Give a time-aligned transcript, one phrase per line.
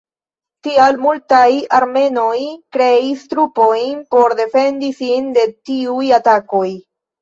[0.67, 1.43] Tial, multaj
[1.81, 2.33] armenoj
[2.79, 6.69] kreis trupojn por defendi sin de tiuj atakoj.